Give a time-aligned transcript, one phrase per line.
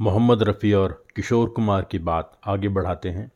[0.00, 3.32] मोहम्मद रफ़ी और किशोर कुमार की बात आगे बढ़ाते हैं।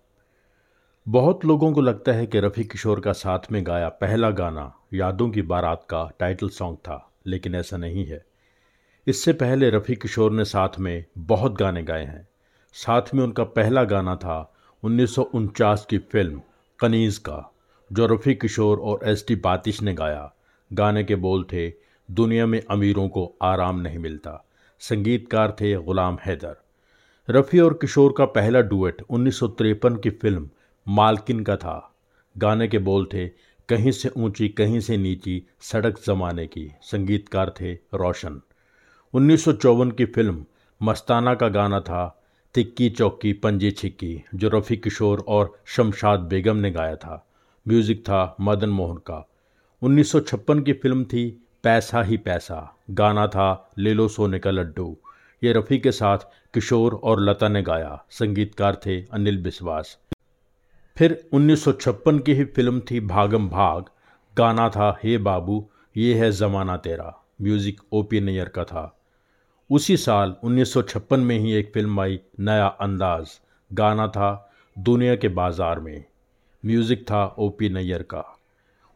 [1.06, 5.30] बहुत लोगों को लगता है कि रफ़ी किशोर का साथ में गाया पहला गाना यादों
[5.30, 8.24] की बारात का टाइटल सॉन्ग था, लेकिन ऐसा नहीं है।
[9.06, 12.28] इससे पहले रफ़ी किशोर ने साथ में बहुत गाने गाए हैं।
[12.72, 16.42] साथ में उनका पहला गाना था उन्नीस सौ उनचास की फ़िल्म
[16.80, 17.52] कनीज़ का,
[17.92, 20.32] जो रफ़ी किशोर और एस टी बातिश ने गाया।
[20.72, 21.72] गाने के बोल थे,
[22.10, 24.44] दुनिया में अमीरों को आराम नहीं मिलता।
[24.80, 26.56] संगीतकार थे गुलाम हैदर।
[27.30, 30.50] रफ़ी और किशोर का पहला डुएट उन्नीस सौ तिरपन की फ़िल्म
[30.88, 31.94] मालकिन का था।
[32.38, 33.28] गाने के बोल थे,
[33.68, 38.40] कहीं से ऊँची, कहीं से नीची, सड़क जमाने की, संगीतकार थे रोशन।
[39.14, 40.44] उन्नीस सौ चौवन की फ़िल्म
[40.82, 42.22] मस्ताना का गाना था,
[42.54, 47.26] तिक्की चौकी पंजी छिक्की, जो रफ़ी किशोर और शमशाद बेगम ने गाया था।
[47.68, 49.28] म्यूज़िक था मदन मोहन का।
[49.82, 54.96] 1956 की फ़िल्म थी पैसा ही पैसा। गाना था ले लो सोने का लड्डू।
[55.42, 56.18] ये रफ़ी के साथ
[56.54, 59.98] किशोर और लता ने गाया। संगीतकार थे अनिल बिस्वास।
[60.96, 63.84] फिर 1956 की ही फ़िल्म थी भागम भाग।
[64.36, 68.96] गाना था, हे बाबू, ये है ज़माना तेरा। म्यूज़िक ओ पी नैयर का था।
[69.70, 73.40] उसी साल 1956 में ही एक फ़िल्म आई, नया अंदाज।
[73.72, 76.04] गाना था, दुनिया के बाज़ार में।
[76.66, 78.24] म्यूज़िक था ओ पी नैयर का।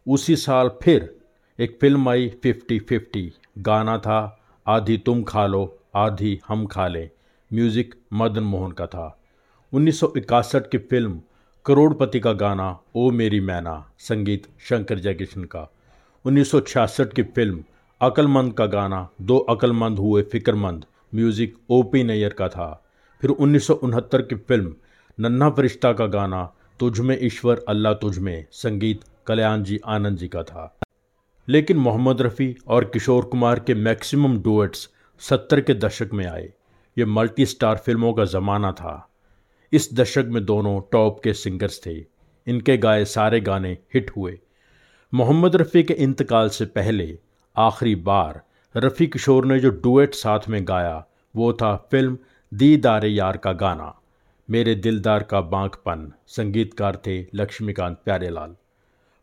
[0.06, 1.16] उसी साल फिर
[1.58, 7.10] एक फ़िल्म आई फिफ्टी फिफ्टी। गाना था, आधी तुम खा लो, आधी हम खा लें।
[7.50, 9.06] म्यूज़िक मदन मोहन का था।
[9.72, 11.20] उन्नीस की फ़िल्म
[11.66, 15.70] करोड़पति का गाना, ओ मेरी मैना, संगीत शंकर जयकिशन का।
[16.24, 17.64] उन्नीस सौ छियासठ की फ़िल्म
[18.00, 22.70] अकलमंद का गाना, दो अकलमंद हुए फिक्रमंद। म्यूज़िक ओ पी नैयर का था।
[23.22, 24.74] फिर उन्नीस सौ उनहत्तर की फ़िल्म
[25.18, 26.44] नन्हा फरिश्ता का गाना,
[26.80, 30.74] तुझ में ईश्वर, अल्लाह तुझ में, संगीत कल्याण जी आनंद जी का था।
[31.48, 36.52] लेकिन मोहम्मद रफ़ी और किशोर कुमार के मैक्सिमम डुएट्स सत्तर के दशक में आए।
[36.98, 39.10] ये मल्टी स्टार फ़िल्मों का ज़माना था।
[39.72, 42.04] इस दशक में दोनों टॉप के सिंगर्स थे।
[42.46, 44.38] इनके गाए सारे गाने हिट हुए।
[45.14, 47.18] मोहम्मद रफ़ी के इंतकाल से पहले
[47.56, 48.42] आखिरी बार
[48.76, 52.18] रफ़ी किशोर ने जो डुएट साथ में गाया, वो था फ़िल्म
[52.54, 54.00] दीदार यार का गाना।
[54.50, 58.56] मेरे दिलदार का बांकपन संगीतकार थे लक्ष्मीकांत प्यारेलाल।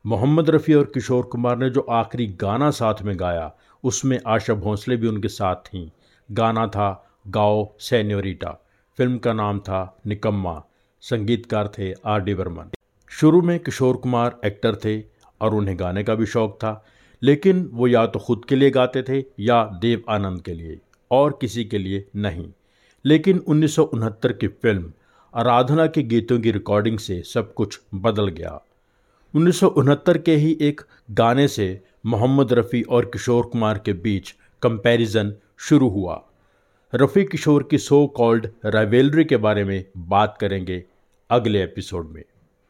[0.06, 3.52] मोहम्मद रफ़ी और किशोर कुमार ने जो आखिरी गाना साथ में गाया,
[3.84, 5.90] उसमें आशा भोंसले भी उनके साथ थीं।
[6.30, 6.88] गाना था
[7.28, 8.50] गाओ सैन्योरिटा।
[8.98, 10.64] फ़िल्म का नाम था निकम्मा।
[11.04, 12.72] संगीतकार थे आर डी वर्मन
[13.12, 15.04] शुरू में किशोर कुमार एक्टर थे
[15.42, 16.86] और उन्हें गाने का भी शौक था,
[17.22, 20.80] लेकिन वो या तो खुद के लिए गाते थे या देव आनंद के लिए,
[21.12, 22.48] और किसी के लिए नहीं।
[23.06, 24.92] लेकिन उन्नीस सौ उनहत्तर की फ़िल्म
[25.36, 28.60] आराधना के गीतों की रिकॉर्डिंग से सब कुछ बदल गया।
[29.36, 30.82] उन्नीस सौ उनहत्तर के ही एक
[31.12, 36.24] गाने से मोहम्मद रफ़ी और किशोर कुमार के बीच कंपैरिजन शुरू हुआ।
[36.96, 40.84] रफ़ी किशोर की सो कॉल्ड राइवेलरी के बारे में बात करेंगे
[41.30, 42.24] अगले एपिसोड में।